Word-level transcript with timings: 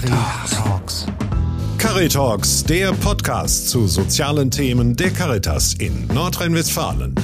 Caritalks. 0.00 1.06
Caritalks, 1.76 2.62
der 2.62 2.92
Podcast 2.92 3.68
zu 3.68 3.88
sozialen 3.88 4.48
Themen 4.48 4.94
der 4.94 5.10
Caritas 5.10 5.74
in 5.74 6.06
Nordrhein-Westfalen. 6.14 7.16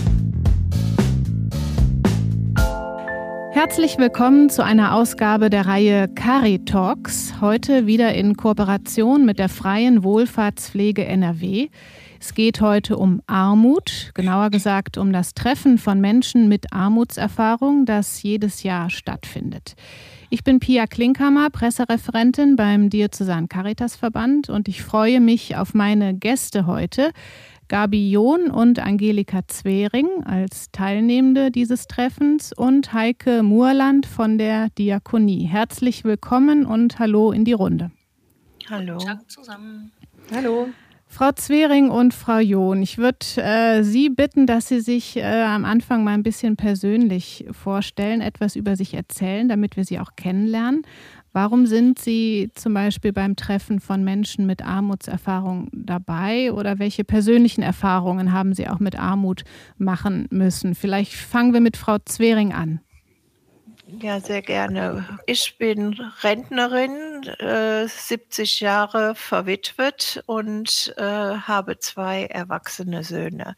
Herzlich 3.53 3.97
willkommen 3.99 4.51
zu 4.51 4.65
einer 4.65 4.97
Ausgabe 4.97 5.51
der 5.51 5.67
Reihe 5.67 6.09
Caritalks. 6.09 7.35
Heute 7.41 7.87
wieder 7.87 8.13
in 8.15 8.37
Kooperation 8.37 9.25
mit 9.25 9.39
der 9.39 9.49
Freien 9.49 10.03
Wohlfahrtspflege 10.03 11.05
NRW. 11.05 11.69
Es 12.19 12.35
geht 12.35 12.61
heute 12.61 12.97
um 12.97 13.23
Armut, 13.29 14.11
genauer 14.15 14.51
gesagt 14.51 14.99
um 14.99 15.13
das 15.13 15.35
Treffen 15.35 15.79
von 15.79 16.01
Menschen 16.01 16.49
mit 16.49 16.73
Armutserfahrung, 16.73 17.87
das 17.87 18.21
jedes 18.25 18.65
Jahr 18.65 18.91
stattfindet. 18.91 19.77
Ich 20.35 20.43
bin 20.43 20.59
Pia 20.59 20.89
Klinkhammer, 20.89 21.49
Pressereferentin 21.49 22.57
beim 22.57 22.91
Diözesan 22.91 23.49
Caritas 23.49 23.95
Verband 23.95 24.49
und 24.49 24.67
ich 24.67 24.83
freue 24.83 25.21
mich 25.21 25.55
auf 25.55 25.75
meine 25.75 26.13
Gäste 26.13 26.67
heute. 26.67 27.13
Gabi 27.69 28.11
John 28.11 28.51
und 28.51 28.81
Angelika 28.81 29.47
Zwering 29.47 30.09
als 30.25 30.73
Teilnehmende 30.73 31.53
dieses 31.53 31.87
Treffens 31.87 32.53
und 32.53 32.93
Heike 32.93 33.45
Muerland 33.45 34.07
von 34.07 34.37
der 34.37 34.71
Diakonie. 34.71 35.45
Herzlich 35.45 36.03
willkommen 36.03 36.67
und 36.67 36.99
hallo 36.99 37.31
in 37.31 37.45
die 37.45 37.53
Runde. 37.53 37.93
Hallo. 38.69 38.99
Tag 38.99 39.31
zusammen. 39.31 39.93
Hallo. 40.35 40.67
Frau 41.15 41.31
Zwering 41.31 41.91
und 41.91 42.13
Frau 42.13 42.41
John, 42.41 42.83
ich 42.83 42.99
würde 42.99 43.25
äh, 43.37 43.85
Sie 43.85 44.09
bitten, 44.09 44.49
dass 44.49 44.67
Sie 44.67 44.81
sich 44.81 45.17
äh, 45.17 45.23
am 45.23 45.65
Anfang 45.65 46.03
mal 46.03 46.11
ein 46.11 46.25
bisschen 46.25 46.57
persönlich 46.57 47.47
vorstellen, 47.53 48.21
etwas 48.21 48.57
über 48.57 48.75
sich 48.75 48.95
erzählen, 48.95 49.49
damit 49.49 49.77
wir 49.77 49.85
Sie 49.85 50.01
auch 50.01 50.17
kennenlernen. 50.17 50.83
Warum 51.33 51.67
sind 51.67 52.01
Sie 52.01 52.51
zum 52.57 52.75
Beispiel 52.75 53.13
beim 53.13 53.37
Treffen 53.37 53.79
von 53.79 54.03
Menschen 54.03 54.45
mit 54.45 54.63
Armutserfahrung 54.67 55.69
dabei 55.73 56.53
oder 56.53 56.81
welche 56.81 57.05
persönlichen 57.05 57.63
Erfahrungen 57.63 58.33
haben 58.33 58.53
Sie 58.53 58.67
auch 58.67 58.81
mit 58.81 58.99
Armut 58.99 59.45
machen 59.79 60.27
müssen? 60.33 60.75
Vielleicht 60.75 61.13
fangen 61.13 61.53
wir 61.53 61.61
mit 61.61 61.77
Frau 61.77 61.99
Zwering 62.05 62.53
an. 62.53 62.81
Ja, 64.01 64.21
sehr 64.21 64.43
gerne. 64.43 65.19
Ich 65.27 65.57
bin 65.59 65.95
Rentnerin, 66.23 67.23
äh, 67.39 67.87
70 67.87 68.61
Jahre 68.61 69.15
verwitwet 69.15 70.23
und 70.27 70.95
äh, 70.97 71.03
habe 71.03 71.79
zwei 71.79 72.25
erwachsene 72.27 73.05
Söhne. 73.05 73.57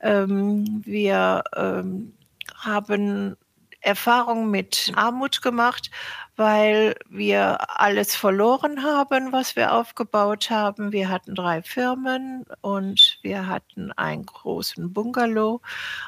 Ähm, 0.00 0.82
wir 0.84 1.44
ähm, 1.54 2.14
haben 2.56 3.36
Erfahrung 3.80 4.50
mit 4.50 4.92
Armut 4.96 5.42
gemacht, 5.42 5.90
weil 6.36 6.96
wir 7.08 7.80
alles 7.80 8.16
verloren 8.16 8.82
haben, 8.82 9.32
was 9.32 9.56
wir 9.56 9.72
aufgebaut 9.72 10.50
haben. 10.50 10.92
Wir 10.92 11.08
hatten 11.08 11.34
drei 11.34 11.62
Firmen 11.62 12.44
und 12.60 13.18
wir 13.22 13.46
hatten 13.46 13.92
einen 13.92 14.26
großen 14.26 14.92
Bungalow 14.92 15.60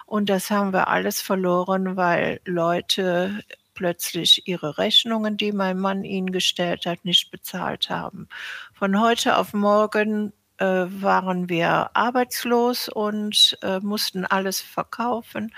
und 0.07 0.29
das 0.29 0.51
haben 0.51 0.73
wir 0.73 0.89
alles 0.89 1.23
verloren, 1.23 1.97
weil 1.97 2.41
Leute 2.45 3.43
plötzlich 3.79 4.49
ihre 4.49 4.77
Rechnungen, 4.77 5.37
die 5.37 5.53
mein 5.53 5.79
Mann 5.79 6.03
ihnen 6.03 6.33
gestellt 6.33 6.85
hat, 6.85 7.05
nicht 7.05 7.31
bezahlt 7.31 7.91
haben. 7.91 8.29
Von 8.75 9.01
heute 9.01 9.37
auf 9.37 9.55
morgen 9.55 10.33
äh, 10.57 10.65
waren 10.65 11.49
wir 11.49 11.91
arbeitslos 11.95 12.89
und 12.89 13.57
äh, 13.63 13.79
mussten 13.79 14.25
alles 14.25 14.61
verkaufen 14.61 15.55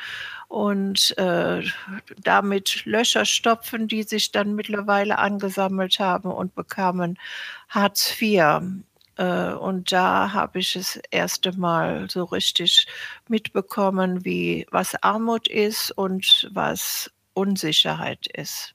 und 0.49 1.17
äh, 1.17 1.63
damit 2.23 2.85
Löcher 2.85 3.25
stopfen, 3.25 3.89
die 3.89 4.03
sich 4.03 4.33
dann 4.33 4.55
mittlerweile 4.55 5.19
angesammelt 5.19 5.99
haben 5.99 6.31
und 6.31 6.55
bekamen 6.55 7.19
Hartz 7.71 8.21
IV. 8.21 8.61
Äh, 9.17 9.55
und 9.55 9.93
da 9.93 10.35
habe 10.35 10.59
ich 10.59 10.75
das 10.75 10.97
erste 11.11 11.57
Mal 11.57 12.11
so 12.11 12.25
richtig 12.25 12.87
mitbekommen, 13.29 14.27
wie 14.27 14.67
was 14.71 15.03
Armut 15.03 15.49
ist 15.49 15.91
und 15.93 16.51
was 16.53 17.11
Unsicherheit 17.35 18.27
ist. 18.33 18.75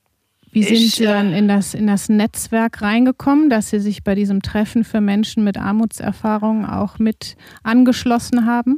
Wie 0.52 0.64
sind 0.64 0.76
ich, 0.76 0.96
Sie 0.96 1.04
dann 1.04 1.34
äh, 1.34 1.40
in 1.40 1.48
das, 1.48 1.74
in 1.74 1.88
das 1.88 2.08
Netzwerk 2.08 2.82
reingekommen, 2.82 3.50
dass 3.50 3.70
Sie 3.70 3.80
sich 3.80 4.04
bei 4.04 4.16
diesem 4.16 4.42
Treffen 4.42 4.86
für 4.86 5.02
Menschen 5.02 5.44
mit 5.44 5.58
Armutserfahrungen 5.58 6.66
auch 6.66 6.98
mit 6.98 7.36
angeschlossen 7.64 8.46
haben? 8.46 8.78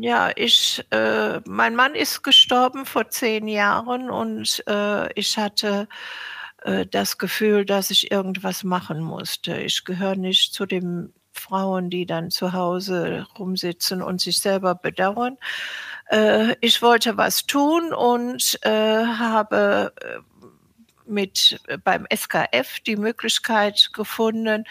Ja, 0.00 0.30
ich, 0.36 0.84
äh, 0.90 1.40
mein 1.46 1.74
Mann 1.74 1.94
ist 1.94 2.22
gestorben 2.22 2.84
vor 2.84 3.08
zehn 3.08 3.48
Jahren 3.48 4.10
und 4.10 4.62
äh, 4.68 5.12
ich 5.14 5.38
hatte 5.38 5.88
äh, 6.62 6.86
das 6.86 7.18
Gefühl, 7.18 7.64
dass 7.64 7.90
ich 7.90 8.12
irgendwas 8.12 8.64
machen 8.64 9.00
musste. 9.00 9.56
Ich 9.60 9.84
gehöre 9.84 10.16
nicht 10.16 10.52
zu 10.52 10.66
den 10.66 11.12
Frauen, 11.32 11.88
die 11.88 12.06
dann 12.06 12.30
zu 12.30 12.52
Hause 12.52 13.26
rumsitzen 13.38 14.02
und 14.02 14.20
sich 14.20 14.40
selber 14.40 14.74
bedauern, 14.74 15.36
äh, 16.10 16.54
ich 16.60 16.82
wollte 16.82 17.16
was 17.16 17.46
tun 17.46 17.92
und 17.92 18.58
äh, 18.62 18.70
habe 18.70 19.92
äh, 20.00 20.18
mit 21.06 21.60
beim 21.84 22.06
SKF 22.14 22.80
die 22.80 22.96
Möglichkeit 22.96 23.90
gefunden, 23.92 24.64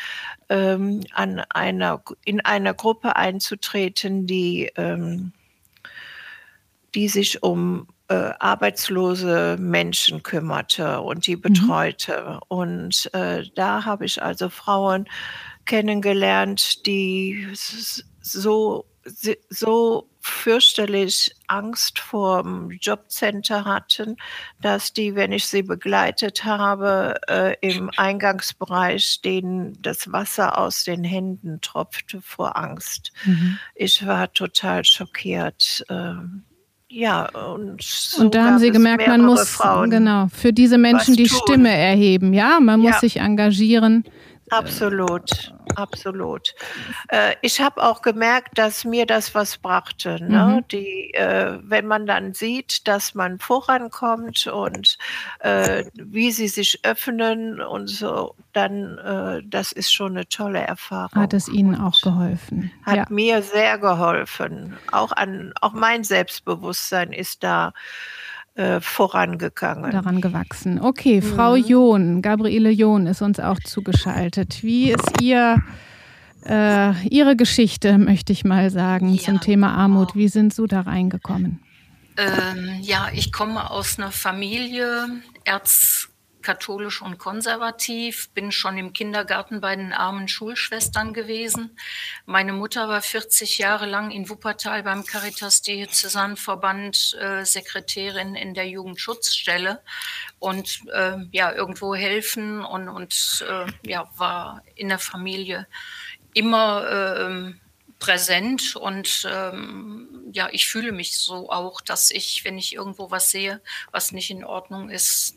ähm, 0.50 1.02
an 1.14 1.42
einer, 1.50 2.02
in 2.25 2.42
einer 2.42 2.74
Gruppe 2.74 3.16
einzutreten, 3.16 4.28
die, 4.28 4.72
ähm, 4.75 5.34
die 6.94 7.08
sich 7.08 7.44
um 7.44 7.88
äh, 8.09 8.31
arbeitslose 8.40 9.58
Menschen 9.59 10.24
kümmerte 10.24 11.02
und 11.02 11.28
die 11.28 11.36
mhm. 11.36 11.42
betreute. 11.42 12.24
Mhm. 12.30 12.40
Und 12.48 13.14
äh, 13.14 13.44
da 13.56 13.86
habe 13.86 14.06
ich 14.06 14.22
also 14.22 14.50
Frauen 14.50 15.08
kennengelernt, 15.66 16.86
die 16.86 17.48
so, 18.22 18.86
so 19.50 20.09
fürchterlich 20.19 21.34
Angst 21.47 22.00
vor 22.00 22.44
dem 22.44 22.69
Jobcenter 22.72 23.66
hatten, 23.66 24.18
dass 24.62 24.94
die, 24.94 25.16
wenn 25.16 25.31
ich 25.31 25.45
sie 25.45 25.63
begleitet 25.63 26.44
habe, 26.44 27.16
äh, 27.28 27.56
im 27.62 27.90
Eingangsbereich 27.95 29.22
denen 29.22 29.81
das 29.81 30.12
Wasser 30.12 30.57
aus 30.57 30.84
den 30.84 31.03
Händen 31.03 31.62
tropfte 31.62 32.22
vor 32.22 32.57
Angst. 32.57 33.12
Mhm. 33.23 33.57
Ich 33.75 34.06
war 34.06 34.31
total 34.34 34.84
schockiert. 34.84 35.85
Äh, 35.89 36.13
ja, 36.89 37.28
und, 37.29 37.81
so 37.81 38.22
und 38.22 38.35
da 38.35 38.45
haben 38.45 38.59
Sie 38.59 38.72
gemerkt, 38.72 39.07
man 39.07 39.25
muss 39.25 39.50
Frauen 39.50 39.89
genau 39.89 40.28
für 40.34 40.53
diese 40.53 40.78
Menschen 40.78 41.16
die 41.16 41.28
tun. 41.28 41.39
Stimme 41.45 41.75
erheben. 41.75 42.34
Ja, 42.34 42.59
man 42.62 42.79
muss 42.79 42.91
ja. 42.91 43.00
sich 43.00 43.18
engagieren. 43.18 44.06
Absolut, 44.50 45.53
absolut. 45.78 46.56
Äh, 47.10 47.36
ich 47.42 47.62
habe 47.62 47.84
auch 47.84 48.02
gemerkt, 48.02 48.58
dass 48.58 48.84
mir 48.84 49.06
das 49.06 49.36
was 49.36 49.58
brachte. 49.58 50.24
Ne? 50.24 50.58
Mhm. 50.58 50.68
Die, 50.70 51.14
äh, 51.14 51.60
wenn 51.62 51.88
man 51.88 52.06
dann 52.06 52.34
sieht, 52.34 52.88
dass 52.88 53.14
man 53.14 53.40
vorankommt 53.40 54.48
und 54.48 54.98
äh, 55.40 55.86
wie 55.94 56.32
sie 56.32 56.48
sich 56.48 56.80
öffnen 56.84 57.62
und 57.62 57.88
so, 57.88 58.36
dann 58.54 58.98
äh, 58.98 59.42
das 59.46 59.72
ist 59.72 59.94
schon 59.94 60.14
eine 60.14 60.28
tolle 60.28 60.60
Erfahrung. 60.60 61.22
Hat 61.22 61.34
es 61.34 61.48
Ihnen 61.48 61.76
auch 61.76 62.00
geholfen? 62.02 62.72
Hat 62.84 62.96
ja. 62.96 63.06
mir 63.10 63.42
sehr 63.42 63.78
geholfen. 63.78 64.78
Auch 64.92 65.12
an, 65.12 65.54
auch 65.62 65.74
mein 65.74 66.04
Selbstbewusstsein 66.04 67.14
ist 67.14 67.44
da 67.44 67.74
äh, 68.57 68.81
vorangegangen. 68.81 69.91
Daran 69.91 70.19
gewachsen. 70.19 70.81
Okay, 70.81 71.22
mhm. 71.22 71.35
Frau 71.35 71.56
John, 71.56 72.22
Gabriele 72.23 72.72
John 72.72 73.06
ist 73.06 73.22
uns 73.22 73.40
auch 73.40 73.59
zugeschaltet. 73.59 74.63
Wie 74.63 74.91
ist 74.91 75.22
Ihr, 75.22 75.62
äh, 76.44 77.07
Ihre 77.07 77.35
Geschichte, 77.35 78.00
möchte 78.00 78.34
ich 78.34 78.44
mal 78.44 78.72
sagen, 78.72 79.13
ja, 79.13 79.22
zum 79.22 79.41
Thema 79.41 79.75
Armut? 79.75 80.16
Wie 80.16 80.28
sind 80.28 80.56
Sie 80.56 80.66
da 80.66 80.81
reingekommen? 80.81 81.59
Ähm, 82.18 82.79
ja, 82.81 83.09
ich 83.13 83.31
komme 83.31 83.69
aus 83.69 84.00
einer 84.00 84.12
Familie, 84.12 85.07
Erz 85.45 86.09
katholisch 86.47 87.02
und 87.02 87.18
konservativ, 87.18 88.30
bin 88.30 88.53
schon 88.53 88.78
im 88.78 88.94
Kindergarten 88.94 89.60
bei 89.60 89.75
den 89.75 89.92
armen 89.92 90.30
Schulschwestern 90.30 91.12
gewesen. 91.12 91.77
Meine 92.25 92.54
Mutter 92.54 92.88
war 92.88 93.01
40 93.01 93.57
Jahre 93.57 93.86
lang 93.86 94.12
in 94.12 94.30
Wuppertal 94.30 94.81
beim 94.81 95.04
Caritas 95.06 95.62
Diözesanverband 95.62 97.18
äh, 97.19 97.44
Sekretärin 97.44 98.36
in 98.36 98.54
der 98.54 98.66
Jugendschutzstelle 98.69 99.81
und 100.39 100.83
äh, 100.94 101.18
ja, 101.33 101.51
irgendwo 101.51 101.95
helfen 101.95 102.63
und, 102.63 102.88
und 102.88 103.45
äh, 103.45 103.66
ja, 103.86 104.10
war 104.16 104.63
in 104.75 104.88
der 104.88 105.00
Familie 105.00 105.68
immer 106.33 106.88
äh, 106.88 107.54
präsent 108.00 108.77
und 108.77 109.27
ähm, 109.30 110.30
ja, 110.31 110.48
ich 110.54 110.66
fühle 110.66 110.94
mich 110.94 111.19
so 111.19 111.50
auch, 111.50 111.81
dass 111.81 112.10
ich, 112.10 112.45
wenn 112.45 112.57
ich 112.57 112.74
irgendwo 112.74 113.12
was 113.12 113.31
sehe, 113.31 113.60
was 113.92 114.13
nicht 114.13 114.30
in 114.31 114.45
Ordnung 114.45 114.89
ist, 114.89 115.36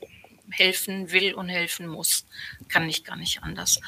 helfen 0.52 1.12
will 1.12 1.35
und 1.35 1.49
helfen 1.49 1.87
muss. 1.88 2.26
Kann 2.70 2.88
ich 2.88 3.05
gar 3.05 3.17
nicht 3.17 3.43
anders. 3.43 3.81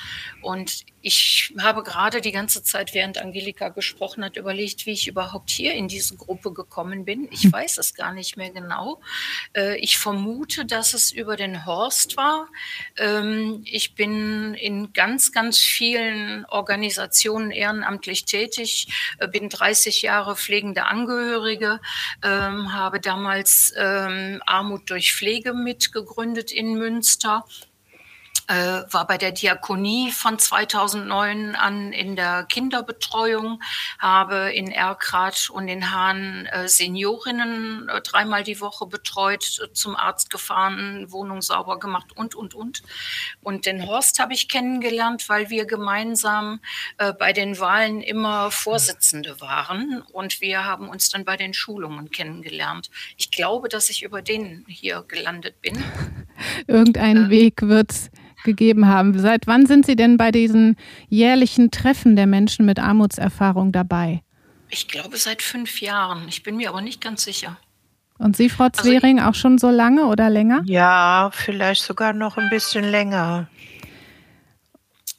Und 0.42 0.84
ich 1.04 1.52
habe 1.58 1.82
gerade 1.82 2.20
die 2.20 2.30
ganze 2.30 2.62
Zeit, 2.62 2.94
während 2.94 3.18
Angelika 3.18 3.70
gesprochen 3.70 4.24
hat, 4.24 4.36
überlegt, 4.36 4.86
wie 4.86 4.92
ich 4.92 5.08
überhaupt 5.08 5.50
hier 5.50 5.74
in 5.74 5.88
diese 5.88 6.16
Gruppe 6.16 6.52
gekommen 6.52 7.04
bin. 7.04 7.28
Ich 7.32 7.44
hm. 7.44 7.52
weiß 7.52 7.78
es 7.78 7.94
gar 7.94 8.12
nicht 8.12 8.36
mehr 8.36 8.50
genau. 8.50 9.00
Äh, 9.52 9.78
ich 9.78 9.98
vermute, 9.98 10.64
dass 10.64 10.94
es 10.94 11.10
über 11.10 11.36
den 11.36 11.66
Horst 11.66 12.16
war. 12.16 12.48
Ähm, 12.96 13.62
ich 13.64 13.94
bin 13.94 14.54
in 14.54 14.92
ganz, 14.92 15.32
ganz 15.32 15.58
vielen 15.58 16.44
Organisationen 16.46 17.50
ehrenamtlich 17.50 18.24
tätig, 18.24 18.86
äh, 19.18 19.26
bin 19.26 19.48
30 19.48 20.02
Jahre 20.02 20.36
pflegende 20.36 20.84
Angehörige, 20.84 21.80
ähm, 22.22 22.72
habe 22.72 23.00
damals 23.00 23.72
ähm, 23.76 24.40
Armut 24.46 24.88
durch 24.88 25.12
Pflege 25.12 25.52
mitgegründet 25.52 26.52
in 26.52 26.74
Münster 26.74 27.44
äh, 28.48 28.82
war 28.90 29.06
bei 29.06 29.18
der 29.18 29.32
Diakonie 29.32 30.10
von 30.10 30.38
2009 30.38 31.54
an 31.54 31.92
in 31.92 32.16
der 32.16 32.44
Kinderbetreuung, 32.44 33.62
habe 33.98 34.52
in 34.52 34.70
Erkrath 34.70 35.50
und 35.50 35.68
in 35.68 35.90
Hahn 35.90 36.46
äh, 36.46 36.68
Seniorinnen 36.68 37.88
äh, 37.88 38.00
dreimal 38.00 38.42
die 38.42 38.60
Woche 38.60 38.86
betreut, 38.86 39.60
äh, 39.62 39.72
zum 39.72 39.96
Arzt 39.96 40.30
gefahren, 40.30 41.10
Wohnung 41.10 41.42
sauber 41.42 41.78
gemacht 41.78 42.16
und, 42.16 42.34
und, 42.34 42.54
und. 42.54 42.82
Und 43.42 43.66
den 43.66 43.86
Horst 43.86 44.18
habe 44.18 44.34
ich 44.34 44.48
kennengelernt, 44.48 45.28
weil 45.28 45.50
wir 45.50 45.66
gemeinsam 45.66 46.60
äh, 46.98 47.12
bei 47.12 47.32
den 47.32 47.58
Wahlen 47.58 48.00
immer 48.00 48.50
Vorsitzende 48.50 49.40
waren 49.40 50.02
und 50.12 50.40
wir 50.40 50.64
haben 50.64 50.88
uns 50.88 51.10
dann 51.10 51.24
bei 51.24 51.36
den 51.36 51.54
Schulungen 51.54 52.10
kennengelernt. 52.10 52.90
Ich 53.16 53.30
glaube, 53.30 53.68
dass 53.68 53.88
ich 53.88 54.02
über 54.02 54.22
den 54.22 54.64
hier 54.68 55.04
gelandet 55.06 55.60
bin. 55.60 55.82
Irgendein 56.66 57.26
äh, 57.26 57.30
Weg 57.30 57.62
wird 57.62 58.10
gegeben 58.44 58.86
haben. 58.86 59.18
Seit 59.18 59.46
wann 59.46 59.66
sind 59.66 59.86
Sie 59.86 59.96
denn 59.96 60.16
bei 60.16 60.30
diesen 60.30 60.76
jährlichen 61.08 61.70
Treffen 61.70 62.16
der 62.16 62.26
Menschen 62.26 62.66
mit 62.66 62.78
Armutserfahrung 62.78 63.72
dabei? 63.72 64.22
Ich 64.68 64.88
glaube 64.88 65.16
seit 65.16 65.42
fünf 65.42 65.80
Jahren. 65.80 66.28
Ich 66.28 66.42
bin 66.42 66.56
mir 66.56 66.70
aber 66.70 66.80
nicht 66.80 67.00
ganz 67.00 67.24
sicher. 67.24 67.58
Und 68.18 68.36
Sie, 68.36 68.48
Frau 68.48 68.64
also 68.64 68.82
Zwering, 68.82 69.18
also 69.18 69.30
auch 69.30 69.34
schon 69.34 69.58
so 69.58 69.70
lange 69.70 70.06
oder 70.06 70.30
länger? 70.30 70.62
Ja, 70.64 71.30
vielleicht 71.32 71.82
sogar 71.82 72.12
noch 72.12 72.38
ein 72.38 72.50
bisschen 72.50 72.84
länger. 72.84 73.48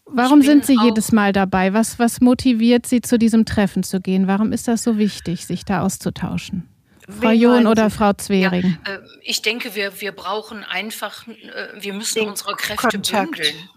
Warum 0.05 0.41
sind 0.41 0.65
Sie 0.65 0.77
jedes 0.81 1.11
Mal 1.11 1.33
dabei? 1.33 1.73
Was, 1.73 1.97
was 1.97 2.21
motiviert 2.21 2.85
Sie, 2.85 3.01
zu 3.01 3.17
diesem 3.17 3.45
Treffen 3.45 3.83
zu 3.83 3.99
gehen? 3.99 4.27
Warum 4.27 4.51
ist 4.51 4.67
das 4.67 4.83
so 4.83 4.97
wichtig, 4.97 5.45
sich 5.45 5.65
da 5.65 5.81
auszutauschen? 5.81 6.69
Frau 7.09 7.31
John 7.31 7.67
oder 7.67 7.89
Frau 7.89 8.13
Zwering? 8.13 8.77
Ja, 8.85 8.95
äh, 8.95 8.99
ich 9.21 9.41
denke, 9.41 9.75
wir, 9.75 9.99
wir 10.01 10.11
brauchen 10.11 10.63
einfach, 10.63 11.27
äh, 11.27 11.33
wir 11.79 11.93
müssen 11.93 12.19
Den 12.19 12.29
unsere 12.29 12.55
Kräfte 12.55 12.87
Kontakt. 12.87 13.31
bündeln. 13.31 13.69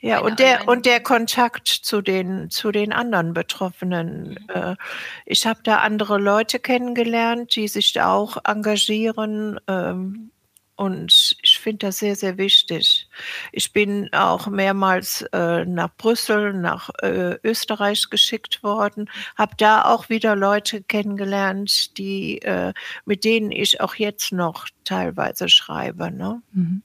Ja, 0.00 0.20
und 0.20 0.38
der, 0.38 0.68
und 0.68 0.86
der 0.86 1.00
Kontakt 1.00 1.66
zu 1.66 2.00
den, 2.00 2.50
zu 2.50 2.70
den 2.70 2.92
anderen 2.92 3.34
Betroffenen. 3.34 4.30
Mhm. 4.30 4.48
Äh, 4.48 4.76
ich 5.26 5.46
habe 5.46 5.60
da 5.64 5.78
andere 5.78 6.18
Leute 6.18 6.60
kennengelernt, 6.60 7.56
die 7.56 7.66
sich 7.66 8.00
auch 8.00 8.36
engagieren. 8.44 9.58
Ähm, 9.66 10.30
und 10.76 11.37
ich 11.48 11.58
finde 11.58 11.86
das 11.86 11.98
sehr, 11.98 12.14
sehr 12.14 12.36
wichtig. 12.38 13.08
Ich 13.52 13.72
bin 13.72 14.12
auch 14.12 14.48
mehrmals 14.48 15.22
äh, 15.32 15.64
nach 15.64 15.90
Brüssel, 15.96 16.52
nach 16.52 16.90
äh, 17.02 17.36
Österreich 17.42 18.10
geschickt 18.10 18.62
worden, 18.62 19.08
habe 19.36 19.52
da 19.56 19.84
auch 19.84 20.08
wieder 20.08 20.36
Leute 20.36 20.82
kennengelernt, 20.82 21.96
die, 21.96 22.42
äh, 22.42 22.72
mit 23.06 23.24
denen 23.24 23.50
ich 23.50 23.80
auch 23.80 23.94
jetzt 23.94 24.32
noch 24.32 24.66
teilweise 24.84 25.48
schreibe. 25.48 26.10
Ne? 26.10 26.42
Mhm. 26.52 26.82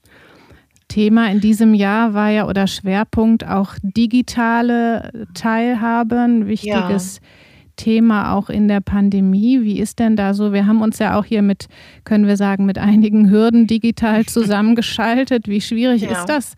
Thema 0.88 1.30
in 1.30 1.42
diesem 1.42 1.74
Jahr 1.74 2.13
war 2.13 2.30
ja 2.30 2.48
oder 2.48 2.68
Schwerpunkt 2.68 3.45
auch 3.45 3.75
digitale 3.81 5.27
Teilhabe, 5.33 6.19
ein 6.19 6.48
wichtiges 6.48 7.18
ja 7.18 7.27
Thema 7.75 8.34
auch 8.34 8.50
in 8.50 8.68
der 8.68 8.81
Pandemie. 8.81 9.62
Wie 9.62 9.80
ist 9.80 10.00
denn 10.00 10.16
da 10.16 10.34
so? 10.34 10.54
Wir 10.54 10.68
haben 10.68 10.81
uns 10.81 11.00
ja 11.00 11.18
auch 11.18 11.25
hier 11.25 11.42
mit, 11.42 11.68
können 12.04 12.28
wir 12.28 12.38
sagen, 12.38 12.66
mit 12.66 12.78
einigen 12.78 13.30
Hürden 13.30 13.68
digital 13.68 14.25
zusammengeschaltet. 14.28 15.48
Wie 15.48 15.62
schwierig 15.62 16.04
ja. 16.04 16.12
ist 16.12 16.25
das? 16.25 16.54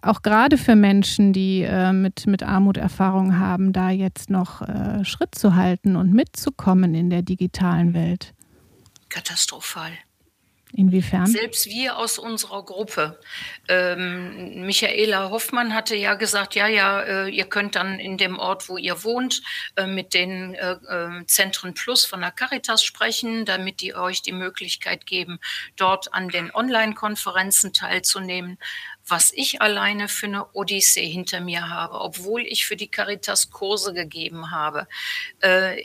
Auch 0.00 0.22
gerade 0.22 0.58
für 0.58 0.76
Menschen, 0.76 1.32
die 1.32 1.62
äh, 1.62 1.92
mit, 1.92 2.26
mit 2.26 2.42
Armuterfahrung 2.42 3.38
haben, 3.38 3.72
da 3.72 3.90
jetzt 3.90 4.30
noch 4.30 4.62
äh, 4.62 5.04
Schritt 5.04 5.34
zu 5.34 5.56
halten 5.56 5.96
und 5.96 6.12
mitzukommen 6.12 6.94
in 6.94 7.10
der 7.10 7.22
digitalen 7.22 7.94
Welt. 7.94 8.32
Katastrophal. 9.08 9.90
Inwiefern? 10.78 11.26
Selbst 11.26 11.66
wir 11.66 11.98
aus 11.98 12.20
unserer 12.20 12.64
Gruppe. 12.64 13.18
Ähm, 13.66 14.64
Michaela 14.64 15.28
Hoffmann 15.28 15.74
hatte 15.74 15.96
ja 15.96 16.14
gesagt, 16.14 16.54
ja, 16.54 16.68
ja, 16.68 17.00
äh, 17.00 17.28
ihr 17.30 17.46
könnt 17.46 17.74
dann 17.74 17.98
in 17.98 18.16
dem 18.16 18.38
Ort, 18.38 18.68
wo 18.68 18.76
ihr 18.76 19.02
wohnt, 19.02 19.42
äh, 19.74 19.88
mit 19.88 20.14
den 20.14 20.54
äh, 20.54 20.76
Zentren 21.26 21.74
Plus 21.74 22.04
von 22.04 22.20
der 22.20 22.30
Caritas 22.30 22.84
sprechen, 22.84 23.44
damit 23.44 23.80
die 23.80 23.96
euch 23.96 24.22
die 24.22 24.30
Möglichkeit 24.30 25.04
geben, 25.04 25.40
dort 25.74 26.14
an 26.14 26.28
den 26.28 26.54
Online-Konferenzen 26.54 27.72
teilzunehmen. 27.72 28.56
Was 29.04 29.32
ich 29.32 29.60
alleine 29.60 30.06
für 30.06 30.26
eine 30.26 30.54
Odyssee 30.54 31.08
hinter 31.08 31.40
mir 31.40 31.70
habe, 31.70 32.00
obwohl 32.00 32.42
ich 32.42 32.66
für 32.66 32.76
die 32.76 32.88
Caritas 32.88 33.50
Kurse 33.50 33.94
gegeben 33.94 34.50
habe. 34.50 34.86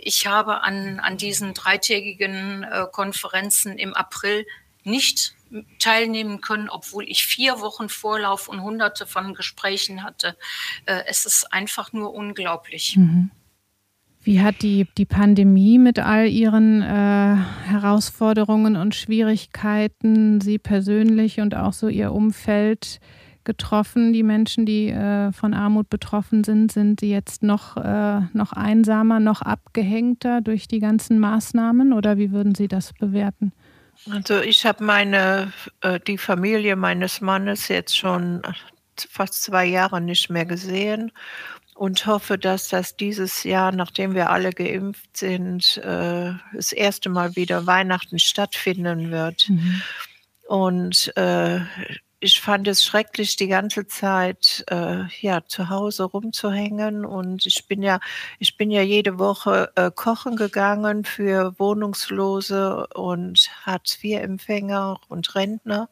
Ich 0.01 0.27
habe 0.27 0.59
an, 0.59 0.99
an 0.99 1.15
diesen 1.15 1.53
dreitägigen 1.53 2.67
Konferenzen 2.91 3.77
im 3.77 3.93
April 3.93 4.45
nicht 4.83 5.35
teilnehmen 5.79 6.41
können, 6.41 6.69
obwohl 6.69 7.03
ich 7.07 7.25
vier 7.25 7.61
Wochen 7.61 7.89
Vorlauf 7.89 8.47
und 8.47 8.61
hunderte 8.61 9.05
von 9.05 9.33
Gesprächen 9.35 10.03
hatte. 10.03 10.35
Äh, 10.85 11.03
es 11.07 11.25
ist 11.25 11.53
einfach 11.53 11.93
nur 11.93 12.13
unglaublich. 12.13 12.97
Mhm. 12.97 13.29
Wie 14.23 14.41
hat 14.41 14.61
die, 14.61 14.87
die 14.97 15.05
Pandemie 15.05 15.77
mit 15.77 15.99
all 15.99 16.27
ihren 16.27 16.81
äh, 16.81 16.85
Herausforderungen 16.85 18.77
und 18.77 18.95
Schwierigkeiten 18.95 20.39
Sie 20.39 20.57
persönlich 20.57 21.41
und 21.41 21.55
auch 21.55 21.73
so 21.73 21.89
Ihr 21.89 22.13
Umfeld 22.13 23.01
getroffen? 23.43 24.13
Die 24.13 24.23
Menschen, 24.23 24.65
die 24.65 24.87
äh, 24.87 25.33
von 25.33 25.53
Armut 25.53 25.89
betroffen 25.89 26.45
sind, 26.45 26.71
sind 26.71 27.01
sie 27.01 27.09
jetzt 27.09 27.43
noch, 27.43 27.75
äh, 27.75 28.21
noch 28.31 28.53
einsamer, 28.53 29.19
noch 29.19 29.41
abgehängter 29.41 30.39
durch 30.39 30.69
die 30.69 30.79
ganzen 30.79 31.19
Maßnahmen 31.19 31.91
oder 31.91 32.17
wie 32.17 32.31
würden 32.31 32.55
Sie 32.55 32.69
das 32.69 32.93
bewerten? 32.93 33.51
Also 34.09 34.41
ich 34.41 34.65
habe 34.65 34.83
meine, 34.83 35.53
äh, 35.81 35.99
die 35.99 36.17
Familie 36.17 36.75
meines 36.75 37.21
Mannes 37.21 37.67
jetzt 37.67 37.97
schon 37.97 38.41
fast 39.09 39.41
zwei 39.43 39.65
Jahre 39.65 40.01
nicht 40.01 40.29
mehr 40.29 40.45
gesehen 40.45 41.11
und 41.75 42.05
hoffe, 42.05 42.37
dass 42.37 42.67
das 42.69 42.95
dieses 42.97 43.43
Jahr, 43.43 43.71
nachdem 43.71 44.13
wir 44.13 44.29
alle 44.29 44.51
geimpft 44.51 45.17
sind, 45.17 45.77
äh, 45.77 46.33
das 46.53 46.71
erste 46.71 47.09
Mal 47.09 47.35
wieder 47.35 47.65
Weihnachten 47.65 48.19
stattfinden 48.19 49.11
wird. 49.11 49.49
Mhm. 49.49 49.81
Und 50.47 51.15
äh, 51.17 51.61
ich 52.23 52.39
fand 52.39 52.69
es 52.69 52.85
schrecklich, 52.85 53.35
die 53.35 53.49
ganze 53.49 53.85
Zeit 53.85 54.63
äh, 54.69 55.03
ja 55.19 55.45
zu 55.45 55.67
Hause 55.67 56.05
rumzuhängen. 56.05 57.05
Und 57.05 57.45
ich 57.45 57.67
bin 57.67 57.83
ja, 57.83 57.99
ich 58.39 58.55
bin 58.55 58.71
ja 58.71 58.81
jede 58.81 59.19
Woche 59.19 59.73
äh, 59.75 59.91
kochen 59.93 60.37
gegangen 60.37 61.03
für 61.03 61.53
Wohnungslose 61.59 62.87
und 62.95 63.49
Hartz-IV-Empfänger 63.65 65.01
und 65.09 65.35
Rentner. 65.35 65.89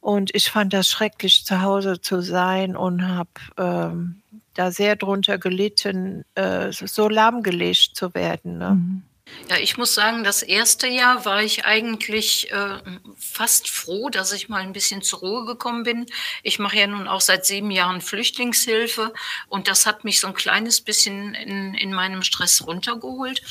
Und 0.00 0.34
ich 0.34 0.50
fand 0.50 0.72
das 0.72 0.88
schrecklich, 0.88 1.44
zu 1.44 1.62
Hause 1.62 2.00
zu 2.00 2.22
sein 2.22 2.74
und 2.74 3.06
habe 3.06 3.30
ähm, 3.56 4.20
da 4.54 4.72
sehr 4.72 4.96
drunter 4.96 5.38
gelitten, 5.38 6.24
äh, 6.34 6.72
so 6.72 7.08
lahmgelegt 7.08 7.94
zu 7.94 8.12
werden. 8.14 8.58
Ne? 8.58 8.70
Mhm. 8.70 9.02
Ja, 9.48 9.56
ich 9.58 9.76
muss 9.76 9.94
sagen, 9.94 10.24
das 10.24 10.42
erste 10.42 10.86
Jahr 10.86 11.24
war 11.24 11.42
ich 11.42 11.64
eigentlich 11.64 12.50
äh, 12.52 12.78
fast 13.18 13.68
froh, 13.68 14.08
dass 14.08 14.32
ich 14.32 14.48
mal 14.48 14.62
ein 14.62 14.72
bisschen 14.72 15.02
zur 15.02 15.18
Ruhe 15.20 15.44
gekommen 15.44 15.82
bin. 15.82 16.06
Ich 16.42 16.58
mache 16.58 16.78
ja 16.78 16.86
nun 16.86 17.08
auch 17.08 17.20
seit 17.20 17.44
sieben 17.44 17.70
Jahren 17.70 18.00
Flüchtlingshilfe 18.00 19.12
und 19.48 19.68
das 19.68 19.84
hat 19.84 20.04
mich 20.04 20.20
so 20.20 20.28
ein 20.28 20.34
kleines 20.34 20.80
bisschen 20.80 21.34
in, 21.34 21.74
in 21.74 21.92
meinem 21.92 22.22
Stress 22.22 22.66
runtergeholt. 22.66 23.42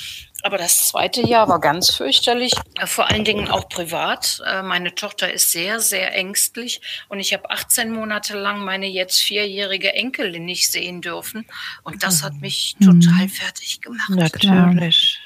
Aber 0.43 0.57
das 0.57 0.87
zweite 0.87 1.21
Jahr 1.21 1.47
war 1.47 1.59
ganz 1.59 1.93
fürchterlich, 1.93 2.53
vor 2.85 3.07
allen 3.09 3.23
Dingen 3.23 3.47
auch 3.49 3.69
privat. 3.69 4.41
Äh, 4.45 4.63
meine 4.63 4.95
Tochter 4.95 5.31
ist 5.31 5.51
sehr, 5.51 5.79
sehr 5.79 6.15
ängstlich 6.15 6.81
und 7.09 7.19
ich 7.19 7.33
habe 7.33 7.49
18 7.49 7.91
Monate 7.91 8.37
lang 8.37 8.63
meine 8.65 8.87
jetzt 8.87 9.21
vierjährige 9.21 9.93
Enkelin 9.93 10.45
nicht 10.45 10.71
sehen 10.71 11.01
dürfen 11.01 11.45
und 11.83 12.01
das 12.03 12.23
hat 12.23 12.41
mich 12.41 12.75
total 12.83 13.29
fertig 13.29 13.81
gemacht. 13.81 14.09
Natürlich. 14.09 15.19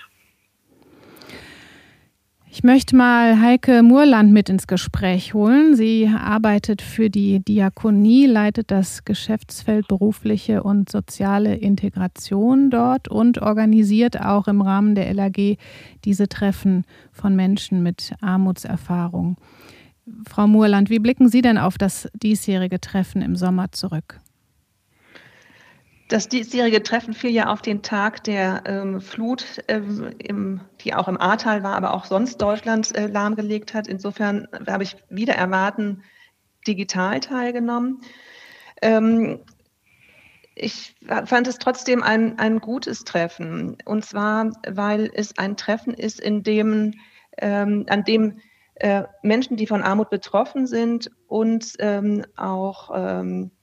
Ich 2.55 2.63
möchte 2.63 2.95
mal 2.95 3.41
Heike 3.41 3.83
Murland 3.83 4.31
mit 4.31 4.47
ins 4.47 4.65
Gespräch 4.65 5.33
holen. 5.33 5.75
Sie 5.75 6.07
arbeitet 6.07 6.81
für 6.81 7.09
die 7.09 7.41
Diakonie, 7.41 8.27
leitet 8.27 8.71
das 8.71 9.03
Geschäftsfeld 9.03 9.89
berufliche 9.89 10.63
und 10.63 10.89
soziale 10.89 11.55
Integration 11.55 12.69
dort 12.69 13.09
und 13.09 13.41
organisiert 13.41 14.21
auch 14.21 14.47
im 14.47 14.61
Rahmen 14.61 14.95
der 14.95 15.13
LAG 15.13 15.57
diese 16.05 16.29
Treffen 16.29 16.85
von 17.11 17.35
Menschen 17.35 17.83
mit 17.83 18.13
Armutserfahrung. 18.21 19.35
Frau 20.25 20.47
Murland, 20.47 20.89
wie 20.89 20.99
blicken 20.99 21.27
Sie 21.27 21.41
denn 21.41 21.57
auf 21.57 21.77
das 21.77 22.07
diesjährige 22.13 22.79
Treffen 22.79 23.21
im 23.21 23.35
Sommer 23.35 23.73
zurück? 23.73 24.21
Das 26.07 26.29
diesjährige 26.29 26.83
Treffen 26.83 27.15
fiel 27.15 27.31
ja 27.31 27.47
auf 27.47 27.63
den 27.63 27.81
Tag 27.81 28.23
der 28.23 28.63
ähm, 28.65 29.01
Flut, 29.01 29.63
ähm, 29.67 30.11
im, 30.19 30.61
die 30.81 30.93
auch 30.93 31.07
im 31.07 31.19
Ahrtal 31.19 31.63
war, 31.63 31.75
aber 31.75 31.95
auch 31.95 32.05
sonst 32.05 32.37
Deutschland 32.37 32.95
äh, 32.95 33.07
lahmgelegt 33.07 33.73
hat. 33.73 33.87
Insofern 33.87 34.47
habe 34.67 34.83
ich 34.83 34.97
wieder 35.09 35.33
erwarten 35.33 36.03
digital 36.67 37.19
teilgenommen. 37.21 38.01
Ähm, 38.83 39.39
ich 40.53 40.95
fand 41.25 41.47
es 41.47 41.57
trotzdem 41.57 42.03
ein, 42.03 42.37
ein 42.37 42.59
gutes 42.59 43.03
Treffen. 43.03 43.77
Und 43.85 44.05
zwar, 44.05 44.51
weil 44.67 45.09
es 45.13 45.37
ein 45.37 45.57
Treffen 45.57 45.93
ist, 45.93 46.19
in 46.19 46.43
dem, 46.43 46.93
ähm, 47.37 47.85
an 47.89 48.03
dem 48.03 48.39
äh, 48.75 49.03
Menschen, 49.23 49.57
die 49.57 49.67
von 49.67 49.81
Armut 49.81 50.09
betroffen 50.09 50.67
sind 50.67 51.09
und 51.27 51.73
ähm, 51.79 52.25
auch 52.35 52.91
ähm, 52.93 53.51
äh, 53.51 53.54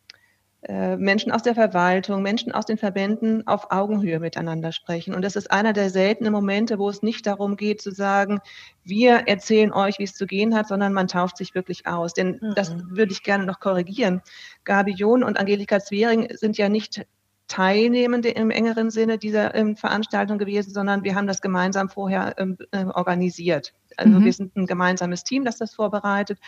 Menschen 0.69 1.33
aus 1.33 1.43
der 1.43 1.57
Verwaltung, 1.57 2.23
Menschen 2.23 2.53
aus 2.53 2.67
den 2.67 2.79
Verbänden 2.79 3.45
auf 3.49 3.73
Augenhöhe 3.73 4.21
miteinander 4.21 4.71
sprechen. 4.71 5.13
Und 5.13 5.23
das 5.23 5.35
ist 5.35 5.51
einer 5.51 5.73
der 5.73 5.91
seltenen 5.91 6.33
Momente, 6.33 6.79
wo 6.79 6.89
es 6.89 7.03
nicht 7.03 7.27
darum 7.27 7.57
geht 7.57 7.83
zu 7.83 7.91
sagen, 7.91 8.41
wir 8.85 9.25
erzählen 9.27 9.73
euch, 9.73 9.99
wie 9.99 10.05
es 10.05 10.15
zu 10.15 10.25
gehen 10.25 10.55
hat, 10.55 10.69
sondern 10.69 10.93
man 10.93 11.09
tauscht 11.09 11.37
sich 11.37 11.57
wirklich 11.57 11.89
aus. 11.89 12.15
Denn 12.15 12.39
mhm. 12.41 12.55
das 12.55 12.77
würde 12.91 13.13
ich 13.13 13.25
gerne 13.25 13.45
noch 13.45 13.59
korrigieren. 13.59 14.23
Gabi 14.63 14.93
John 14.93 15.25
und 15.25 15.37
Angelika 15.37 15.81
Zwering 15.81 16.29
sind 16.37 16.57
ja 16.59 16.69
nicht 16.69 17.07
Teilnehmende 17.49 18.31
im 18.31 18.51
engeren 18.51 18.91
Sinne 18.91 19.19
dieser 19.19 19.55
ähm, 19.55 19.77
Veranstaltung 19.77 20.39
gewesen, 20.39 20.73
sondern 20.73 21.05
wir 21.05 21.15
haben 21.15 21.27
das 21.27 21.43
gemeinsam 21.43 21.91
vorher 21.91 22.35
ähm, 22.39 22.57
äh, 22.71 22.85
organisiert. 22.85 23.75
Also 23.97 24.21
mhm. 24.21 24.25
wir 24.25 24.33
sind 24.33 24.57
ein 24.57 24.67
gemeinsames 24.67 25.25
Team, 25.25 25.45
das 25.45 25.59
das 25.59 25.75
vorbereitet. 25.75 26.39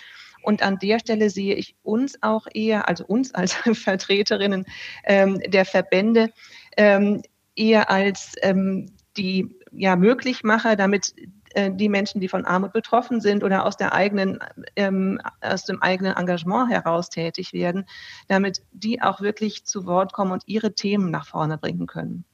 Und 0.44 0.62
an 0.62 0.78
der 0.78 0.98
Stelle 0.98 1.30
sehe 1.30 1.54
ich 1.54 1.74
uns 1.82 2.22
auch 2.22 2.46
eher, 2.52 2.88
also 2.88 3.04
uns 3.06 3.34
als 3.34 3.54
Vertreterinnen 3.72 4.66
ähm, 5.04 5.40
der 5.46 5.64
Verbände, 5.64 6.30
ähm, 6.76 7.22
eher 7.56 7.90
als 7.90 8.34
ähm, 8.42 8.86
die 9.16 9.56
ja, 9.72 9.96
Möglichmacher, 9.96 10.76
damit 10.76 11.14
äh, 11.54 11.70
die 11.72 11.88
Menschen, 11.88 12.20
die 12.20 12.28
von 12.28 12.44
Armut 12.44 12.72
betroffen 12.72 13.20
sind 13.20 13.42
oder 13.42 13.64
aus, 13.64 13.76
der 13.76 13.94
eigenen, 13.94 14.38
ähm, 14.76 15.20
aus 15.40 15.64
dem 15.64 15.80
eigenen 15.82 16.16
Engagement 16.16 16.70
heraus 16.70 17.08
tätig 17.08 17.52
werden, 17.52 17.86
damit 18.28 18.62
die 18.72 19.00
auch 19.00 19.20
wirklich 19.20 19.64
zu 19.64 19.86
Wort 19.86 20.12
kommen 20.12 20.32
und 20.32 20.42
ihre 20.46 20.74
Themen 20.74 21.10
nach 21.10 21.26
vorne 21.26 21.56
bringen 21.58 21.86
können. 21.86 22.24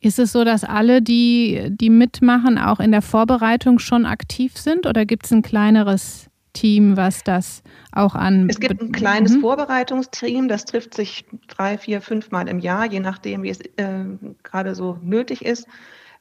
Ist 0.00 0.18
es 0.18 0.32
so, 0.32 0.44
dass 0.44 0.64
alle, 0.64 1.00
die, 1.00 1.68
die 1.70 1.88
mitmachen, 1.88 2.58
auch 2.58 2.78
in 2.78 2.92
der 2.92 3.00
Vorbereitung 3.00 3.78
schon 3.78 4.04
aktiv 4.04 4.58
sind 4.58 4.86
oder 4.86 5.06
gibt 5.06 5.24
es 5.24 5.32
ein 5.32 5.40
kleineres 5.40 6.28
Team, 6.54 6.96
was 6.96 7.22
das 7.22 7.62
auch 7.92 8.14
an. 8.14 8.48
Es 8.48 8.58
gibt 8.58 8.80
ein 8.80 8.92
kleines 8.92 9.34
mhm. 9.34 9.40
Vorbereitungsteam, 9.42 10.48
das 10.48 10.64
trifft 10.64 10.94
sich 10.94 11.26
drei, 11.48 11.76
vier, 11.76 12.00
fünf 12.00 12.30
Mal 12.30 12.48
im 12.48 12.58
Jahr, 12.58 12.86
je 12.90 13.00
nachdem, 13.00 13.42
wie 13.42 13.50
es 13.50 13.60
äh, 13.60 14.04
gerade 14.42 14.74
so 14.74 14.98
nötig 15.02 15.44
ist. 15.44 15.66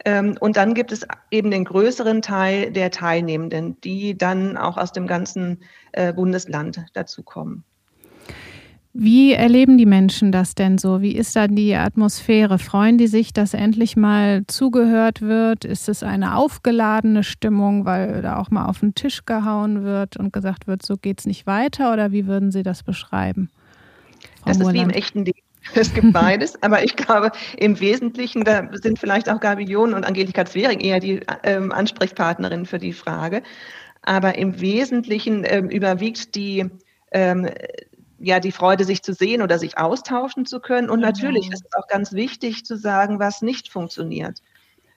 Ähm, 0.05 0.35
und 0.39 0.57
dann 0.57 0.73
gibt 0.73 0.91
es 0.91 1.07
eben 1.31 1.49
den 1.51 1.63
größeren 1.63 2.21
Teil 2.21 2.71
der 2.71 2.91
Teilnehmenden, 2.91 3.79
die 3.81 4.17
dann 4.17 4.57
auch 4.57 4.77
aus 4.77 4.91
dem 4.91 5.07
ganzen 5.07 5.61
äh, 5.93 6.11
Bundesland 6.11 6.83
dazukommen. 6.93 7.63
Wie 8.95 9.33
erleben 9.33 9.79
die 9.79 9.88
Menschen 9.88 10.31
das 10.31 10.53
denn 10.53 10.77
so? 10.77 11.01
Wie 11.01 11.15
ist 11.15 11.35
da 11.35 11.47
die 11.47 11.73
Atmosphäre? 11.73 12.59
Freuen 12.59 13.00
die 13.00 13.07
sich, 13.07 13.33
dass 13.33 13.55
endlich 13.55 13.95
mal 13.95 14.43
zugehört 14.47 15.21
wird? 15.21 15.65
Ist 15.65 15.89
es 15.89 16.03
eine 16.03 16.35
aufgeladene 16.35 17.23
Stimmung, 17.23 17.85
weil 17.85 18.21
da 18.21 18.38
auch 18.38 18.51
mal 18.51 18.67
auf 18.67 18.81
den 18.81 18.93
Tisch 18.93 19.25
gehauen 19.25 19.83
wird 19.83 20.17
und 20.17 20.31
gesagt 20.31 20.67
wird, 20.67 20.85
so 20.85 20.95
geht 20.95 21.21
es 21.21 21.25
nicht 21.25 21.47
weiter? 21.47 21.91
Oder 21.91 22.12
wie 22.12 22.27
würden 22.27 22.51
Sie 22.51 22.62
das 22.62 22.83
beschreiben? 22.83 23.50
Frau 24.41 24.50
das 24.50 24.59
Murland? 24.59 24.75
ist 24.75 24.81
wie 24.81 24.83
im 24.83 24.89
echten 24.91 25.25
Leben. 25.25 25.39
Es 25.73 25.93
gibt 25.93 26.13
beides, 26.13 26.62
aber 26.62 26.83
ich 26.83 26.95
glaube, 26.95 27.31
im 27.57 27.79
Wesentlichen, 27.79 28.43
da 28.43 28.69
sind 28.73 29.00
vielleicht 29.00 29.29
auch 29.29 29.39
Gabi 29.39 29.63
John 29.63 29.93
und 29.93 30.05
Angelika 30.05 30.45
Zwering 30.45 30.81
eher 30.81 31.00
die 31.00 31.21
ähm, 31.43 31.71
Ansprechpartnerinnen 31.71 32.65
für 32.65 32.79
die 32.79 32.93
Frage. 32.93 33.41
Aber 34.03 34.38
im 34.38 34.59
Wesentlichen 34.59 35.45
ähm, 35.47 35.69
überwiegt 35.69 36.35
die 36.35 36.65
ähm, 37.12 37.47
ja 38.23 38.39
die 38.39 38.51
Freude, 38.51 38.85
sich 38.85 39.03
zu 39.03 39.13
sehen 39.13 39.41
oder 39.41 39.59
sich 39.59 39.77
austauschen 39.77 40.45
zu 40.45 40.59
können. 40.59 40.89
Und 40.89 41.01
natürlich 41.01 41.47
mhm. 41.47 41.53
ist 41.53 41.65
es 41.65 41.77
auch 41.77 41.87
ganz 41.87 42.13
wichtig 42.13 42.65
zu 42.65 42.77
sagen, 42.77 43.19
was 43.19 43.41
nicht 43.41 43.69
funktioniert, 43.69 44.41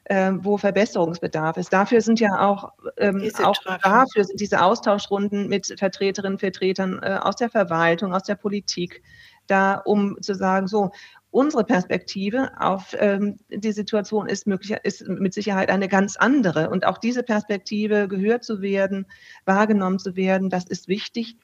äh, 0.04 0.32
wo 0.38 0.56
Verbesserungsbedarf 0.56 1.56
ist. 1.56 1.72
Dafür 1.72 2.00
sind 2.00 2.20
ja 2.20 2.48
auch, 2.48 2.72
ähm, 2.96 3.28
auch 3.42 3.56
dafür 3.82 4.24
sind 4.24 4.40
diese 4.40 4.62
Austauschrunden 4.62 5.48
mit 5.48 5.74
Vertreterinnen, 5.78 6.38
Vertretern 6.38 7.00
äh, 7.02 7.18
aus 7.20 7.36
der 7.36 7.50
Verwaltung, 7.50 8.14
aus 8.14 8.22
der 8.22 8.36
Politik, 8.36 9.02
da 9.48 9.74
um 9.74 10.16
zu 10.22 10.34
sagen, 10.34 10.68
so, 10.68 10.90
unsere 11.32 11.64
Perspektive 11.64 12.52
auf 12.58 12.96
ähm, 12.98 13.38
die 13.50 13.72
Situation 13.72 14.26
ist, 14.28 14.46
möglich, 14.46 14.78
ist 14.84 15.06
mit 15.06 15.34
Sicherheit 15.34 15.68
eine 15.68 15.88
ganz 15.88 16.16
andere. 16.16 16.70
Und 16.70 16.86
auch 16.86 16.96
diese 16.96 17.24
Perspektive 17.24 18.08
gehört 18.08 18.44
zu 18.44 18.62
werden, 18.62 19.06
wahrgenommen 19.44 19.98
zu 19.98 20.16
werden, 20.16 20.48
das 20.48 20.64
ist 20.64 20.88
wichtig 20.88 21.36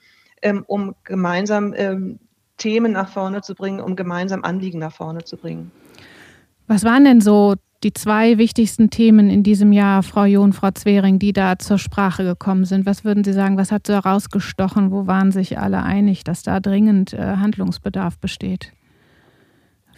ähm, 0.43 0.65
um 0.67 0.95
gemeinsam 1.05 1.73
ähm, 1.77 2.19
Themen 2.57 2.93
nach 2.93 3.09
vorne 3.09 3.41
zu 3.43 3.55
bringen, 3.55 3.81
um 3.81 3.97
gemeinsam 3.97 4.45
Anliegen 4.45 4.79
nach 4.79 4.93
vorne 4.93 5.25
zu 5.25 5.37
bringen. 5.37 5.73
Was 6.67 6.85
waren 6.85 7.05
denn 7.05 7.21
so 7.21 7.55
die 7.83 7.93
zwei 7.93 8.39
wichtigsten 8.39 8.91
Themen 8.91 9.29
in 9.29 9.43
diesem 9.43 9.73
Jahr, 9.73 10.03
Frau 10.03 10.25
John, 10.25 10.53
Frau 10.53 10.71
Zwering, 10.71 11.19
die 11.19 11.33
da 11.33 11.59
zur 11.59 11.79
Sprache 11.79 12.23
gekommen 12.23 12.65
sind? 12.65 12.87
Was 12.87 13.05
würden 13.05 13.25
Sie 13.25 13.33
sagen, 13.33 13.57
was 13.57 13.73
hat 13.73 13.87
so 13.87 13.95
herausgestochen? 13.95 14.93
Wo 14.93 15.07
waren 15.07 15.33
sich 15.33 15.59
alle 15.59 15.83
einig, 15.83 16.23
dass 16.23 16.43
da 16.43 16.61
dringend 16.61 17.13
äh, 17.13 17.37
Handlungsbedarf 17.37 18.19
besteht? 18.19 18.73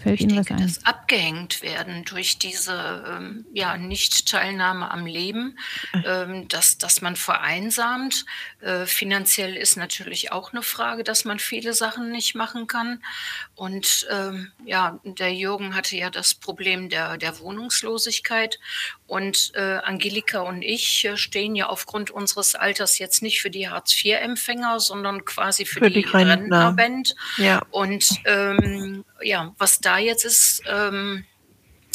Fällt 0.04 0.20
ich 0.20 0.26
Ihnen 0.26 0.34
denke, 0.36 0.54
was 0.54 0.60
ein? 0.60 0.66
das 0.66 0.84
abgehängt 0.84 1.62
werden 1.62 2.04
durch 2.04 2.38
diese 2.38 3.04
ähm, 3.08 3.46
ja, 3.54 3.78
Nicht-Teilnahme 3.78 4.90
am 4.90 5.06
Leben, 5.06 5.58
ähm, 6.04 6.46
dass, 6.48 6.76
dass 6.76 7.00
man 7.00 7.16
vereinsamt. 7.16 8.26
Äh, 8.60 8.84
finanziell 8.84 9.56
ist 9.56 9.76
natürlich 9.76 10.30
auch 10.30 10.52
eine 10.52 10.60
Frage, 10.60 11.04
dass 11.04 11.24
man 11.24 11.38
viele 11.38 11.72
Sachen 11.72 12.10
nicht 12.10 12.34
machen 12.34 12.66
kann. 12.66 13.02
Und 13.54 14.06
ähm, 14.10 14.52
ja, 14.66 15.00
der 15.04 15.32
Jürgen 15.32 15.74
hatte 15.74 15.96
ja 15.96 16.10
das 16.10 16.34
Problem 16.34 16.90
der, 16.90 17.16
der 17.16 17.40
Wohnungslosigkeit. 17.40 18.58
Und 19.06 19.52
äh, 19.54 19.78
Angelika 19.78 20.40
und 20.40 20.60
ich 20.60 21.06
äh, 21.06 21.16
stehen 21.16 21.56
ja 21.56 21.68
aufgrund 21.68 22.10
unseres 22.10 22.54
Alters 22.54 22.98
jetzt 22.98 23.22
nicht 23.22 23.40
für 23.40 23.50
die 23.50 23.70
Hartz-IV-Empfänger, 23.70 24.80
sondern 24.80 25.24
quasi 25.24 25.64
für, 25.64 25.80
für 25.80 25.90
die, 25.90 26.02
die 26.02 26.08
Rentnerband. 26.08 27.14
Ja. 27.38 27.62
Und 27.70 28.06
ähm, 28.26 29.04
ja, 29.22 29.54
was 29.58 29.80
da 29.80 29.98
jetzt 29.98 30.24
ist, 30.24 30.62
ähm, 30.66 31.24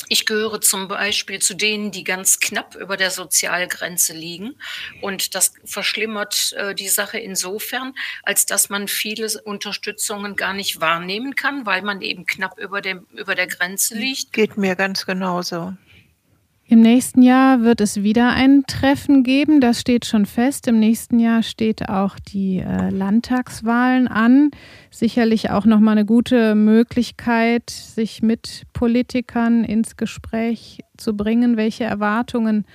ich 0.07 0.25
gehöre 0.25 0.61
zum 0.61 0.87
Beispiel 0.87 1.39
zu 1.39 1.55
denen, 1.55 1.91
die 1.91 2.03
ganz 2.03 2.39
knapp 2.39 2.75
über 2.75 2.97
der 2.97 3.11
Sozialgrenze 3.11 4.13
liegen. 4.13 4.55
Und 5.01 5.35
das 5.35 5.53
verschlimmert 5.65 6.53
äh, 6.53 6.73
die 6.73 6.87
Sache 6.87 7.19
insofern, 7.19 7.93
als 8.23 8.45
dass 8.45 8.69
man 8.69 8.87
viele 8.87 9.27
Unterstützungen 9.43 10.35
gar 10.35 10.53
nicht 10.53 10.79
wahrnehmen 10.79 11.35
kann, 11.35 11.65
weil 11.65 11.81
man 11.81 12.01
eben 12.01 12.25
knapp 12.25 12.57
über, 12.57 12.81
dem, 12.81 13.05
über 13.11 13.35
der 13.35 13.47
Grenze 13.47 13.95
liegt. 13.95 14.33
Geht 14.33 14.57
mir 14.57 14.75
ganz 14.75 15.05
genauso. 15.05 15.75
Im 16.71 16.81
nächsten 16.81 17.23
Jahr 17.23 17.63
wird 17.63 17.81
es 17.81 18.03
wieder 18.03 18.29
ein 18.29 18.63
Treffen 18.67 19.23
geben, 19.23 19.59
das 19.59 19.81
steht 19.81 20.05
schon 20.05 20.27
fest. 20.27 20.67
Im 20.67 20.79
nächsten 20.79 21.17
Jahr 21.17 21.41
steht 21.41 21.89
auch 21.89 22.19
die 22.19 22.59
äh, 22.59 22.91
Landtagswahlen 22.91 24.07
an. 24.07 24.51
Sicherlich 24.91 25.49
auch 25.49 25.65
nochmal 25.65 25.93
eine 25.93 26.05
gute 26.05 26.53
Möglichkeit, 26.53 27.71
sich 27.71 28.21
mit 28.21 28.67
Politikern 28.71 29.63
ins 29.63 29.97
Gespräch 29.97 30.81
zu 30.95 31.17
bringen. 31.17 31.57
Welche 31.57 31.85
Erwartungen 31.85 32.65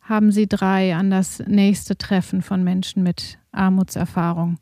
haben 0.00 0.30
Sie 0.30 0.46
drei 0.46 0.94
an 0.94 1.10
das 1.10 1.40
nächste 1.44 1.98
Treffen 1.98 2.40
von 2.40 2.62
Menschen 2.62 3.02
mit 3.02 3.38
Armutserfahrung? 3.50 4.60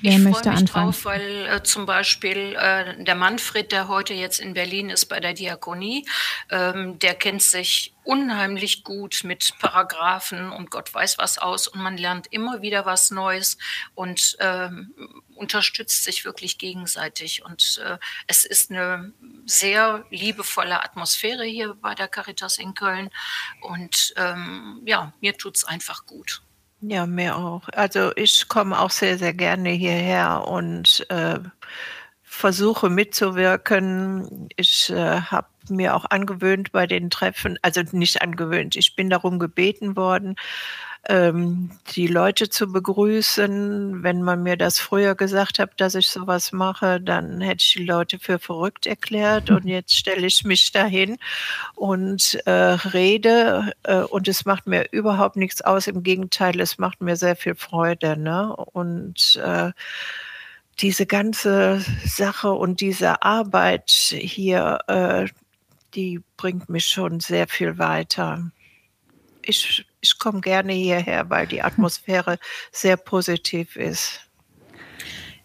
Wer 0.00 0.12
ich 0.12 0.18
möchte 0.18 0.48
mich 0.50 0.58
anfangen? 0.58 0.86
drauf, 0.86 1.04
weil 1.04 1.46
äh, 1.46 1.62
zum 1.62 1.86
Beispiel 1.86 2.56
äh, 2.58 3.02
der 3.02 3.14
Manfred, 3.14 3.72
der 3.72 3.88
heute 3.88 4.14
jetzt 4.14 4.40
in 4.40 4.54
Berlin 4.54 4.90
ist 4.90 5.06
bei 5.06 5.20
der 5.20 5.32
Diakonie, 5.32 6.06
ähm, 6.50 6.98
der 6.98 7.14
kennt 7.14 7.42
sich 7.42 7.94
unheimlich 8.04 8.84
gut 8.84 9.22
mit 9.24 9.54
Paragraphen 9.58 10.52
und 10.52 10.70
Gott 10.70 10.94
weiß 10.94 11.18
was 11.18 11.38
aus 11.38 11.66
und 11.66 11.82
man 11.82 11.96
lernt 11.96 12.28
immer 12.30 12.62
wieder 12.62 12.86
was 12.86 13.10
Neues 13.10 13.58
und 13.94 14.36
ähm, 14.40 14.94
unterstützt 15.34 16.04
sich 16.04 16.24
wirklich 16.24 16.58
gegenseitig. 16.58 17.44
Und 17.44 17.82
äh, 17.84 17.98
es 18.26 18.44
ist 18.44 18.70
eine 18.70 19.12
sehr 19.44 20.04
liebevolle 20.10 20.82
Atmosphäre 20.84 21.44
hier 21.44 21.74
bei 21.74 21.94
der 21.94 22.08
Caritas 22.08 22.58
in 22.58 22.74
Köln 22.74 23.10
und 23.60 24.14
ähm, 24.16 24.82
ja, 24.86 25.12
mir 25.20 25.36
tut 25.36 25.56
es 25.56 25.64
einfach 25.64 26.06
gut. 26.06 26.42
Ja, 26.80 27.06
mir 27.06 27.36
auch. 27.36 27.68
Also 27.72 28.12
ich 28.16 28.48
komme 28.48 28.78
auch 28.78 28.90
sehr, 28.90 29.18
sehr 29.18 29.32
gerne 29.32 29.70
hierher 29.70 30.46
und 30.46 31.06
äh, 31.10 31.38
versuche 32.22 32.90
mitzuwirken. 32.90 34.48
Ich 34.56 34.90
äh, 34.90 35.20
habe 35.22 35.48
mir 35.70 35.94
auch 35.96 36.04
angewöhnt 36.10 36.72
bei 36.72 36.86
den 36.86 37.10
Treffen, 37.10 37.58
also 37.62 37.82
nicht 37.92 38.22
angewöhnt, 38.22 38.76
ich 38.76 38.94
bin 38.94 39.10
darum 39.10 39.38
gebeten 39.38 39.96
worden, 39.96 40.36
ähm, 41.08 41.70
die 41.94 42.06
Leute 42.06 42.48
zu 42.48 42.70
begrüßen. 42.72 44.02
Wenn 44.02 44.22
man 44.22 44.42
mir 44.42 44.56
das 44.56 44.78
früher 44.78 45.14
gesagt 45.14 45.58
hat, 45.58 45.80
dass 45.80 45.94
ich 45.94 46.08
sowas 46.08 46.52
mache, 46.52 47.00
dann 47.00 47.40
hätte 47.40 47.62
ich 47.62 47.74
die 47.74 47.84
Leute 47.84 48.18
für 48.18 48.38
verrückt 48.38 48.86
erklärt. 48.86 49.50
Und 49.50 49.64
jetzt 49.66 49.96
stelle 49.96 50.26
ich 50.26 50.44
mich 50.44 50.72
dahin 50.72 51.18
und 51.74 52.34
äh, 52.46 52.50
rede. 52.50 53.72
Äh, 53.84 54.00
und 54.02 54.28
es 54.28 54.44
macht 54.44 54.66
mir 54.66 54.86
überhaupt 54.92 55.36
nichts 55.36 55.62
aus. 55.62 55.86
Im 55.86 56.02
Gegenteil, 56.02 56.60
es 56.60 56.78
macht 56.78 57.00
mir 57.00 57.16
sehr 57.16 57.36
viel 57.36 57.54
Freude. 57.54 58.16
Ne? 58.16 58.54
Und 58.54 59.40
äh, 59.44 59.72
diese 60.80 61.06
ganze 61.06 61.84
Sache 62.04 62.52
und 62.52 62.80
diese 62.80 63.22
Arbeit 63.22 63.90
hier, 63.90 64.78
äh, 64.88 65.26
die 65.94 66.20
bringt 66.36 66.68
mich 66.68 66.86
schon 66.86 67.20
sehr 67.20 67.48
viel 67.48 67.78
weiter. 67.78 68.50
Ich, 69.42 69.86
ich 70.06 70.18
komme 70.18 70.40
gerne 70.40 70.72
hierher, 70.72 71.28
weil 71.30 71.46
die 71.46 71.62
Atmosphäre 71.62 72.38
sehr 72.72 72.96
positiv 72.96 73.76
ist. 73.76 74.20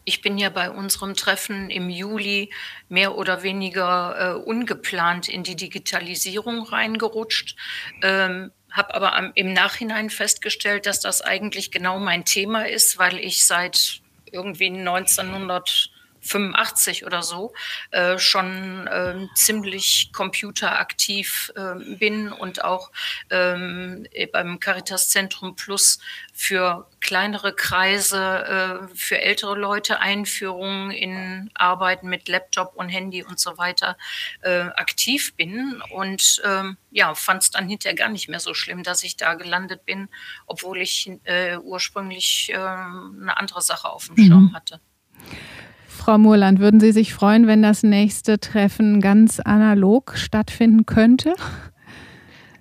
Ich 0.04 0.22
bin 0.22 0.38
ja 0.38 0.50
bei 0.50 0.72
unserem 0.72 1.16
Treffen 1.16 1.70
im 1.70 1.90
Juli 1.90 2.52
mehr 2.90 3.16
oder 3.16 3.44
weniger 3.44 4.36
äh, 4.36 4.50
ungeplant 4.50 5.30
in 5.30 5.44
die 5.44 5.56
Digitalisierung 5.56 6.64
reingerutscht. 6.64 7.56
Ähm, 8.02 8.52
habe 8.72 8.96
aber 8.96 9.16
am, 9.16 9.32
im 9.36 9.54
Nachhinein 9.54 10.10
festgestellt, 10.10 10.86
dass 10.86 11.02
das 11.02 11.22
eigentlich 11.22 11.72
genau 11.72 12.00
mein 12.00 12.26
Thema 12.26 12.68
ist, 12.68 12.98
weil 12.98 13.20
ich 13.20 13.46
seit 13.46 14.02
irgendwie 14.32 14.68
1900 14.68 15.91
85 16.22 17.06
oder 17.06 17.24
so 17.24 17.54
äh, 17.92 18.18
schon 18.18 18.88
äh, 18.88 19.28
ziemlich 19.36 20.12
computeraktiv 20.14 21.52
äh, 21.56 21.96
bin 21.96 22.32
und 22.32 22.64
auch 22.64 22.92
ähm, 23.30 24.08
beim 24.32 24.60
Caritas 24.60 25.10
Zentrum 25.10 25.56
Plus 25.56 26.00
für 26.34 26.88
kleinere 27.00 27.54
Kreise, 27.54 28.88
äh, 28.92 28.96
für 28.96 29.20
ältere 29.20 29.56
Leute 29.56 30.00
Einführungen 30.00 30.92
in 30.92 31.50
Arbeiten 31.56 32.08
mit 32.08 32.28
Laptop 32.28 32.76
und 32.76 32.90
Handy 32.90 33.24
und 33.24 33.40
so 33.40 33.58
weiter 33.58 33.98
äh, 34.42 34.62
aktiv 34.62 35.36
bin 35.36 35.82
und 35.92 36.42
ähm, 36.46 36.78
ja, 36.92 37.16
fand 37.16 37.44
es 37.44 37.52
dann 37.52 37.68
hinterher 37.68 37.96
gar 37.96 38.10
nicht 38.10 38.30
mehr 38.30 38.40
so 38.40 38.54
schlimm, 38.54 38.84
dass 38.84 39.04
ich 39.04 39.18
da 39.18 39.34
gelandet 39.34 39.86
bin, 39.86 40.10
obwohl 40.46 40.80
ich 40.80 41.10
äh, 41.24 41.58
ursprünglich 41.58 42.52
eine 42.54 43.38
andere 43.38 43.62
Sache 43.62 43.90
auf 43.90 44.08
dem 44.08 44.16
mhm. 44.16 44.28
Schirm 44.28 44.54
hatte. 44.54 44.82
Frau 46.02 46.18
Murland, 46.18 46.60
würden 46.60 46.80
Sie 46.80 46.94
sich 46.94 47.14
freuen, 47.14 47.46
wenn 47.46 47.62
das 47.62 47.84
nächste 47.84 48.40
Treffen 48.40 49.02
ganz 49.02 49.40
analog 49.40 50.18
stattfinden 50.18 50.88
könnte? 50.88 51.36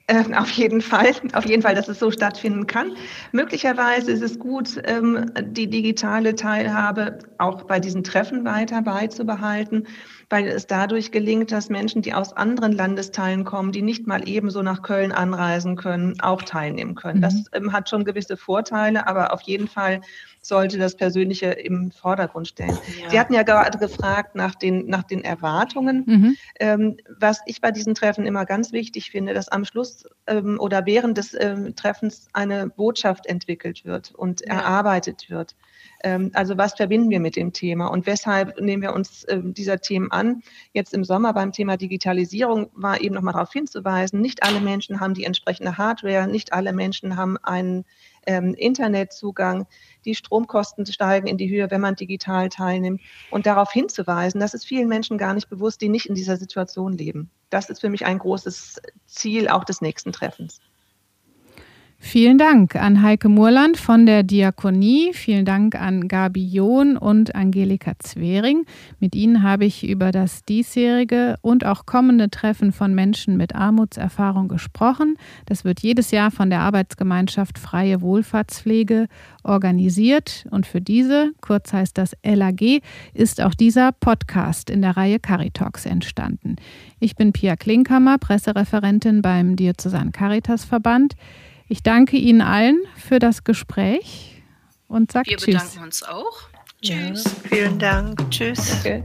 Ähm, 0.09 0.35
auf 0.35 0.51
jeden 0.51 0.83
Fall, 0.83 1.13
auf 1.33 1.47
jeden 1.47 1.63
Fall, 1.63 1.75
dass 1.75 1.89
es 1.89 1.99
so 1.99 2.11
stattfinden 2.11 2.67
kann. 2.67 2.93
Möglicherweise 3.33 4.11
ist 4.13 4.23
es 4.23 4.39
gut, 4.39 4.79
ähm, 4.85 5.31
die 5.41 5.71
digitale 5.71 6.35
Teilhabe 6.35 7.21
auch 7.39 7.63
bei 7.63 7.81
diesen 7.81 8.05
Treffen 8.05 8.45
weiter 8.45 8.83
beizubehalten, 8.83 9.87
weil 10.31 10.47
es 10.47 10.69
dadurch 10.69 11.11
gelingt, 11.11 11.51
dass 11.51 11.69
Menschen, 11.69 12.03
die 12.03 12.15
aus 12.15 12.33
anderen 12.33 12.73
Landesteilen 12.73 13.45
kommen, 13.45 13.73
die 13.73 13.83
nicht 13.83 14.07
mal 14.07 14.29
ebenso 14.29 14.63
nach 14.63 14.83
Köln 14.83 15.11
anreisen 15.11 15.75
können, 15.75 16.21
auch 16.21 16.43
teilnehmen 16.43 16.95
können. 16.95 17.19
Mhm. 17.19 17.23
Das 17.23 17.45
ähm, 17.53 17.73
hat 17.73 17.91
schon 17.91 18.05
gewisse 18.05 18.37
Vorteile, 18.37 19.09
aber 19.09 19.33
auf 19.33 19.43
jeden 19.43 19.67
Fall 19.67 20.01
sollte 20.41 20.79
das 20.79 20.97
Persönliche 20.97 21.47
im 21.47 21.91
Vordergrund 21.91 22.49
stellen. 22.49 22.79
Ja. 23.03 23.11
Sie 23.11 23.21
hatten 23.21 23.35
ja 23.35 23.43
gerade 23.43 23.77
gefragt 23.79 24.37
nach 24.37 24.55
den, 24.55 24.87
nach 24.87 25.03
den 25.03 25.23
Erwartungen. 25.23 26.05
Mhm. 26.07 26.37
Ähm, 26.61 26.97
was 27.19 27.41
ich 27.47 27.61
bei 27.61 27.73
diesen 27.73 27.95
Treffen 27.95 28.25
immer 28.25 28.47
ganz 28.47 28.73
wichtig 28.73 29.11
finde, 29.11 29.35
dass 29.35 29.49
am 29.49 29.65
Schluss 29.65 30.05
ähm, 30.29 30.59
oder 30.61 30.87
während 30.87 31.19
des 31.19 31.37
ähm, 31.39 31.75
Treffens 31.75 32.29
eine 32.33 32.69
Botschaft 32.69 33.27
entwickelt 33.27 33.85
wird 33.85 34.15
und 34.15 34.43
ja. 34.43 34.55
erarbeitet 34.55 35.29
wird. 35.29 35.57
Ähm, 36.03 36.31
also 36.35 36.57
was 36.57 36.75
verbinden 36.75 37.11
wir 37.11 37.21
mit 37.21 37.37
dem 37.37 37.53
Thema 37.53 37.89
und 37.89 38.07
weshalb 38.07 38.61
nehmen 38.61 38.83
wir 38.83 38.95
uns 38.95 39.27
ähm, 39.29 39.55
dieser 39.55 39.81
Themen 39.81 40.11
an? 40.11 40.43
Jetzt 40.73 40.95
im 40.95 41.05
Sommer 41.05 41.33
beim 41.33 41.53
Thema 41.53 41.77
Digitalisierung 41.77 42.71
war 42.75 43.01
eben 43.01 43.15
nochmal 43.15 43.35
darauf 43.35 43.53
hinzuweisen, 43.53 44.21
nicht 44.21 44.43
alle 44.43 44.61
Menschen 44.61 45.01
haben 45.01 45.15
die 45.15 45.25
entsprechende 45.25 45.79
Hardware, 45.79 46.27
nicht 46.27 46.53
alle 46.53 46.73
Menschen 46.73 47.17
haben 47.17 47.37
einen 47.39 47.85
ähm, 48.27 48.55
Internetzugang. 48.55 49.67
Die 50.05 50.15
Stromkosten 50.15 50.87
steigen 50.87 51.27
in 51.27 51.39
die 51.39 51.51
Höhe, 51.51 51.71
wenn 51.71 51.81
man 51.81 51.97
digital 51.97 52.49
teilnimmt. 52.49 53.01
Und 53.31 53.47
darauf 53.47 53.71
hinzuweisen, 53.73 54.41
das 54.41 54.55
ist 54.55 54.65
vielen 54.65 54.89
Menschen 54.89 55.19
gar 55.19 55.35
nicht 55.35 55.49
bewusst, 55.49 55.81
die 55.81 55.89
nicht 55.89 56.07
in 56.07 56.15
dieser 56.15 56.37
Situation 56.37 56.93
leben. 56.93 57.31
Das 57.51 57.71
ist 57.71 57.81
für 57.81 57.91
mich 57.91 58.07
ein 58.07 58.19
großes 58.19 58.81
Ziel 59.07 59.49
auch 59.49 59.65
des 59.65 59.81
nächsten 59.81 60.13
Treffens. 60.13 60.61
Vielen 62.03 62.39
Dank 62.39 62.77
an 62.77 63.03
Heike 63.03 63.29
Murland 63.29 63.77
von 63.77 64.07
der 64.07 64.23
Diakonie. 64.23 65.13
Vielen 65.13 65.45
Dank 65.45 65.75
an 65.75 66.09
Gabi 66.09 66.45
John 66.45 66.97
und 66.97 67.35
Angelika 67.35 67.93
Zwering. 67.99 68.65
Mit 69.01 69.15
Ihnen 69.15 69.43
habe 69.43 69.67
ich 69.67 69.87
über 69.87 70.11
das 70.11 70.43
diesjährige 70.47 71.37
und 71.43 71.67
auch 71.67 71.85
kommende 71.85 72.31
Treffen 72.31 72.73
von 72.73 72.95
Menschen 72.95 73.37
mit 73.37 73.55
Armutserfahrung 73.55 74.49
gesprochen. 74.49 75.19
Das 75.45 75.65
wird 75.65 75.81
jedes 75.81 76.11
Jahr 76.11 76.31
von 76.31 76.49
der 76.49 76.61
Arbeitsgemeinschaft 76.61 77.59
Freie 77.59 78.01
Wohlfahrtspflege 78.01 79.07
organisiert. 79.45 80.47
Und 80.51 80.67
für 80.67 80.81
diese, 80.81 81.33
kurz 81.43 81.73
heißt 81.75 81.99
das 81.99 82.17
LAG, 82.25 82.81
ist 83.13 83.43
auch 83.43 83.55
dieser 83.55 83.93
Podcast 83.93 84.71
in 84.71 84.81
der 84.81 84.97
Reihe 84.97 85.21
Caritalks 85.21 85.85
entstanden. 85.85 86.57
Ich 86.99 87.15
bin 87.15 87.33
Pia 87.33 87.57
Klinkhammer, 87.57 88.17
Pressereferentin 88.17 89.21
beim 89.21 89.55
Diözesan 89.55 90.13
Caritas 90.13 90.65
Verband. 90.65 91.15
Ich 91.73 91.85
danke 91.85 92.17
Ihnen 92.17 92.41
allen 92.41 92.81
für 92.97 93.21
das 93.21 93.45
Gespräch 93.45 94.43
und 94.89 95.13
sage 95.13 95.37
Tschüss. 95.37 95.47
Wir 95.47 95.55
bedanken 95.55 95.85
uns 95.85 96.03
auch. 96.03 96.41
Tschüss. 96.83 97.23
Ja. 97.23 97.31
Vielen 97.49 97.79
Dank. 97.79 98.29
Tschüss. 98.29 98.75
Okay. 98.81 99.05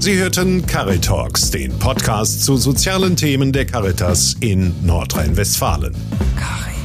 Sie 0.00 0.18
hörten 0.18 0.66
Caritalks, 0.66 1.52
den 1.52 1.78
Podcast 1.78 2.44
zu 2.44 2.56
sozialen 2.56 3.14
Themen 3.14 3.52
der 3.52 3.66
Caritas 3.66 4.34
in 4.40 4.74
Nordrhein-Westfalen. 4.84 5.94
Caritas. 6.34 6.81